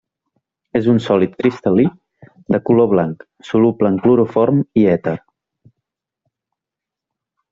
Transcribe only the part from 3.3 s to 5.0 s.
soluble en cloroform i